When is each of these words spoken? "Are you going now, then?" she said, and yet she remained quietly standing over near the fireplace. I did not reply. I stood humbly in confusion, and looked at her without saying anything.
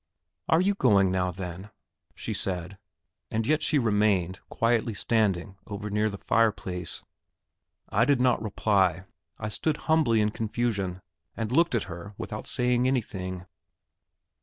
"Are 0.49 0.61
you 0.61 0.73
going 0.73 1.11
now, 1.11 1.29
then?" 1.29 1.69
she 2.15 2.33
said, 2.33 2.79
and 3.29 3.45
yet 3.45 3.61
she 3.61 3.77
remained 3.77 4.39
quietly 4.49 4.95
standing 4.95 5.57
over 5.67 5.91
near 5.91 6.09
the 6.09 6.17
fireplace. 6.17 7.03
I 7.89 8.05
did 8.05 8.19
not 8.19 8.41
reply. 8.41 9.03
I 9.37 9.49
stood 9.49 9.77
humbly 9.85 10.19
in 10.19 10.31
confusion, 10.31 11.03
and 11.37 11.51
looked 11.51 11.75
at 11.75 11.83
her 11.83 12.15
without 12.17 12.47
saying 12.47 12.87
anything. 12.87 13.45